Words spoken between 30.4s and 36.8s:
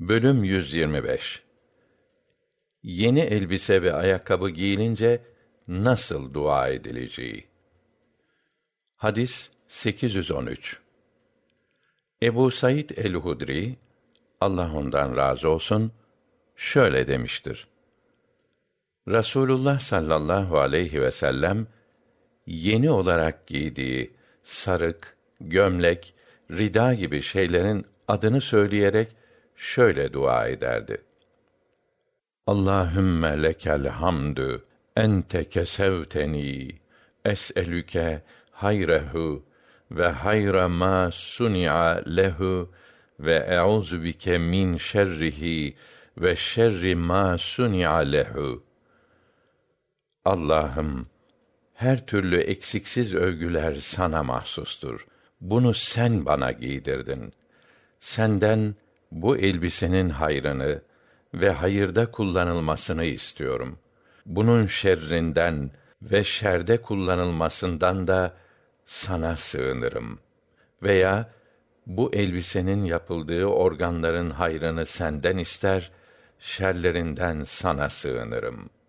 ederdi. Allahümme lekel hamdü ente kesevteni